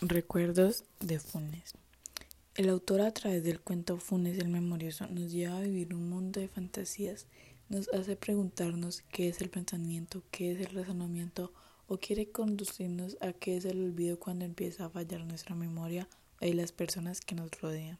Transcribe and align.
Recuerdos 0.00 0.84
de 1.00 1.18
Funes. 1.18 1.74
El 2.54 2.68
autor 2.68 3.00
a 3.00 3.10
través 3.10 3.42
del 3.42 3.58
cuento 3.58 3.96
Funes 3.96 4.38
el 4.38 4.46
Memorioso 4.46 5.08
nos 5.08 5.32
lleva 5.32 5.56
a 5.56 5.62
vivir 5.62 5.92
un 5.92 6.08
mundo 6.08 6.38
de 6.38 6.46
fantasías, 6.46 7.26
nos 7.68 7.88
hace 7.88 8.14
preguntarnos 8.14 9.02
qué 9.10 9.28
es 9.28 9.40
el 9.40 9.50
pensamiento, 9.50 10.22
qué 10.30 10.52
es 10.52 10.60
el 10.60 10.72
razonamiento 10.72 11.52
o 11.88 11.98
quiere 11.98 12.30
conducirnos 12.30 13.16
a 13.20 13.32
qué 13.32 13.56
es 13.56 13.64
el 13.64 13.82
olvido 13.82 14.20
cuando 14.20 14.44
empieza 14.44 14.84
a 14.84 14.90
fallar 14.90 15.24
nuestra 15.24 15.56
memoria 15.56 16.08
y 16.40 16.52
las 16.52 16.70
personas 16.70 17.20
que 17.20 17.34
nos 17.34 17.50
rodean. 17.60 17.98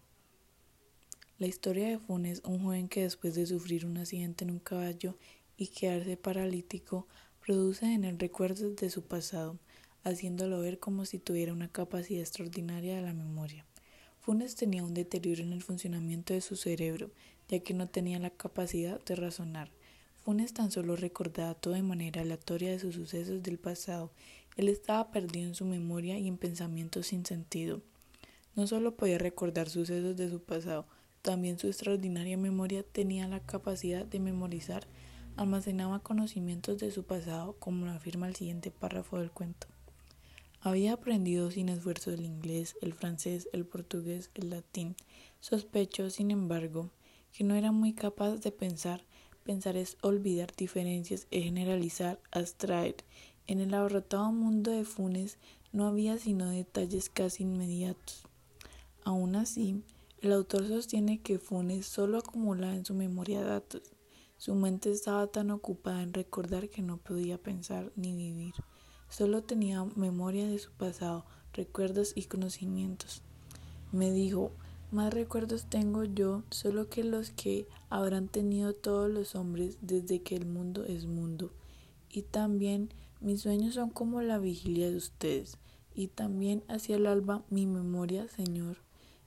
La 1.40 1.48
historia 1.48 1.88
de 1.88 1.98
Funes, 1.98 2.42
un 2.44 2.62
joven 2.62 2.86
que 2.86 3.02
después 3.02 3.34
de 3.34 3.44
sufrir 3.44 3.84
un 3.84 3.98
accidente 3.98 4.44
en 4.44 4.52
un 4.52 4.60
caballo 4.60 5.16
y 5.56 5.66
quedarse 5.66 6.16
paralítico, 6.16 7.08
produce 7.44 7.92
en 7.92 8.04
él 8.04 8.20
recuerdos 8.20 8.76
de 8.76 8.88
su 8.88 9.02
pasado, 9.02 9.58
haciéndolo 10.08 10.60
ver 10.60 10.78
como 10.78 11.04
si 11.04 11.18
tuviera 11.18 11.52
una 11.52 11.68
capacidad 11.68 12.20
extraordinaria 12.20 12.96
de 12.96 13.02
la 13.02 13.14
memoria. 13.14 13.64
Funes 14.20 14.56
tenía 14.56 14.84
un 14.84 14.94
deterioro 14.94 15.42
en 15.42 15.52
el 15.52 15.62
funcionamiento 15.62 16.34
de 16.34 16.40
su 16.40 16.56
cerebro, 16.56 17.10
ya 17.48 17.60
que 17.60 17.72
no 17.72 17.88
tenía 17.88 18.18
la 18.18 18.30
capacidad 18.30 19.02
de 19.04 19.16
razonar. 19.16 19.70
Funes 20.22 20.52
tan 20.52 20.70
solo 20.70 20.96
recordaba 20.96 21.54
todo 21.54 21.74
de 21.74 21.82
manera 21.82 22.20
aleatoria 22.20 22.70
de 22.70 22.78
sus 22.78 22.94
sucesos 22.94 23.42
del 23.42 23.58
pasado. 23.58 24.10
Él 24.56 24.68
estaba 24.68 25.10
perdido 25.10 25.48
en 25.48 25.54
su 25.54 25.64
memoria 25.64 26.18
y 26.18 26.28
en 26.28 26.36
pensamientos 26.36 27.06
sin 27.06 27.24
sentido. 27.24 27.80
No 28.54 28.66
solo 28.66 28.96
podía 28.96 29.16
recordar 29.18 29.70
sucesos 29.70 30.16
de 30.16 30.28
su 30.28 30.42
pasado, 30.42 30.86
también 31.22 31.58
su 31.58 31.66
extraordinaria 31.68 32.36
memoria 32.36 32.82
tenía 32.82 33.28
la 33.28 33.40
capacidad 33.40 34.04
de 34.04 34.20
memorizar, 34.20 34.86
almacenaba 35.36 36.00
conocimientos 36.00 36.78
de 36.78 36.90
su 36.90 37.04
pasado, 37.04 37.56
como 37.58 37.86
lo 37.86 37.92
afirma 37.92 38.28
el 38.28 38.36
siguiente 38.36 38.70
párrafo 38.70 39.18
del 39.18 39.30
cuento. 39.30 39.68
Había 40.60 40.94
aprendido 40.94 41.52
sin 41.52 41.68
esfuerzo 41.68 42.10
el 42.10 42.24
inglés, 42.24 42.76
el 42.80 42.92
francés, 42.92 43.48
el 43.52 43.64
portugués, 43.64 44.30
el 44.34 44.50
latín. 44.50 44.96
Sospecho, 45.38 46.10
sin 46.10 46.32
embargo, 46.32 46.90
que 47.32 47.44
no 47.44 47.54
era 47.54 47.70
muy 47.70 47.92
capaz 47.92 48.36
de 48.38 48.50
pensar. 48.50 49.04
Pensar 49.44 49.76
es 49.76 49.96
olvidar 50.02 50.52
diferencias, 50.56 51.28
es 51.30 51.44
generalizar, 51.44 52.20
abstraer. 52.32 52.96
En 53.46 53.60
el 53.60 53.72
abarrotado 53.72 54.32
mundo 54.32 54.72
de 54.72 54.84
Funes 54.84 55.38
no 55.72 55.86
había 55.86 56.18
sino 56.18 56.50
detalles 56.50 57.08
casi 57.08 57.44
inmediatos. 57.44 58.24
Aún 59.04 59.36
así, 59.36 59.84
el 60.20 60.32
autor 60.32 60.66
sostiene 60.66 61.20
que 61.20 61.38
Funes 61.38 61.86
solo 61.86 62.18
acumulaba 62.18 62.74
en 62.74 62.84
su 62.84 62.94
memoria 62.94 63.42
datos. 63.42 63.82
Su 64.36 64.56
mente 64.56 64.90
estaba 64.90 65.28
tan 65.28 65.52
ocupada 65.52 66.02
en 66.02 66.12
recordar 66.12 66.68
que 66.68 66.82
no 66.82 66.96
podía 66.96 67.38
pensar 67.38 67.92
ni 67.94 68.14
vivir. 68.16 68.54
Solo 69.08 69.42
tenía 69.42 69.84
memoria 69.96 70.46
de 70.46 70.58
su 70.58 70.70
pasado, 70.70 71.24
recuerdos 71.52 72.12
y 72.14 72.24
conocimientos. 72.24 73.22
Me 73.90 74.12
dijo, 74.12 74.52
más 74.90 75.12
recuerdos 75.12 75.66
tengo 75.66 76.04
yo 76.04 76.42
solo 76.50 76.88
que 76.88 77.04
los 77.04 77.30
que 77.30 77.66
habrán 77.90 78.28
tenido 78.28 78.74
todos 78.74 79.10
los 79.10 79.34
hombres 79.34 79.78
desde 79.80 80.20
que 80.20 80.36
el 80.36 80.46
mundo 80.46 80.84
es 80.84 81.06
mundo. 81.06 81.52
Y 82.10 82.22
también 82.22 82.90
mis 83.20 83.42
sueños 83.42 83.74
son 83.74 83.90
como 83.90 84.22
la 84.22 84.38
vigilia 84.38 84.90
de 84.90 84.96
ustedes. 84.96 85.58
Y 85.94 86.08
también 86.08 86.62
hacia 86.68 86.96
el 86.96 87.06
alba 87.06 87.42
mi 87.50 87.66
memoria, 87.66 88.28
Señor, 88.28 88.78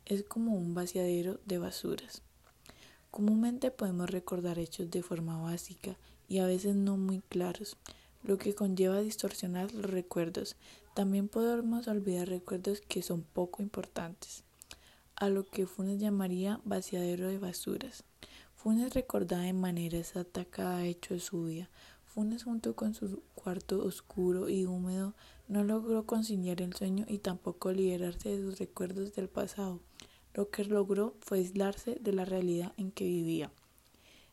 es 0.05 0.23
como 0.23 0.55
un 0.55 0.73
vaciadero 0.73 1.39
de 1.45 1.57
basuras. 1.57 2.21
Comúnmente 3.11 3.71
podemos 3.71 4.09
recordar 4.09 4.57
hechos 4.57 4.89
de 4.89 5.03
forma 5.03 5.41
básica 5.41 5.97
y 6.29 6.39
a 6.39 6.45
veces 6.45 6.75
no 6.75 6.95
muy 6.95 7.19
claros 7.27 7.77
lo 8.23 8.37
que 8.37 8.53
conlleva 8.53 9.01
distorsionar 9.01 9.73
los 9.73 9.89
recuerdos. 9.89 10.55
También 10.93 11.27
podemos 11.27 11.87
olvidar 11.87 12.27
recuerdos 12.27 12.81
que 12.81 13.01
son 13.01 13.23
poco 13.23 13.61
importantes, 13.61 14.43
a 15.15 15.29
lo 15.29 15.45
que 15.47 15.65
Funes 15.65 15.99
llamaría 15.99 16.59
vaciadero 16.63 17.27
de 17.27 17.37
basuras. 17.37 18.03
Funes 18.55 18.93
recordaba 18.93 19.43
de 19.43 19.53
manera 19.53 19.97
exacta 19.97 20.45
cada 20.45 20.85
hecho 20.85 21.13
de 21.13 21.19
su 21.19 21.45
vida. 21.45 21.69
Funes 22.05 22.43
junto 22.43 22.75
con 22.75 22.93
su 22.93 23.23
cuarto 23.35 23.83
oscuro 23.83 24.49
y 24.49 24.65
húmedo 24.65 25.15
no 25.47 25.63
logró 25.63 26.05
conciliar 26.05 26.61
el 26.61 26.73
sueño 26.73 27.05
y 27.07 27.19
tampoco 27.19 27.71
liberarse 27.71 28.29
de 28.29 28.37
sus 28.37 28.59
recuerdos 28.59 29.13
del 29.15 29.29
pasado. 29.29 29.79
Lo 30.33 30.49
que 30.49 30.63
logró 30.63 31.15
fue 31.21 31.39
aislarse 31.39 31.97
de 32.01 32.13
la 32.13 32.25
realidad 32.25 32.73
en 32.77 32.91
que 32.91 33.05
vivía. 33.05 33.51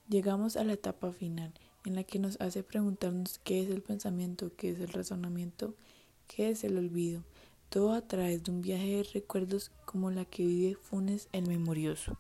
Llegamos 0.09 0.57
a 0.57 0.65
la 0.65 0.75
etapa 0.75 1.13
final 1.13 1.53
en 1.85 1.95
la 1.95 2.05
que 2.05 2.19
nos 2.19 2.41
hace 2.41 2.63
preguntarnos 2.63 3.41
qué 3.45 3.63
es 3.63 3.71
el 3.71 3.83
pensamiento, 3.83 4.53
qué 4.57 4.71
es 4.71 4.81
el 4.81 4.89
razonamiento, 4.89 5.75
qué 6.27 6.51
es 6.51 6.65
el 6.65 6.77
olvido, 6.77 7.25
todo 7.69 7.93
a 7.93 8.03
través 8.03 8.45
de 8.45 8.51
un 8.51 8.63
viaje 8.63 8.97
de 8.97 9.03
recuerdos 9.03 9.71
como 9.85 10.11
la 10.11 10.25
que 10.25 10.45
vive 10.45 10.75
Funes 10.75 11.29
el 11.33 11.47
Memorioso. 11.47 12.19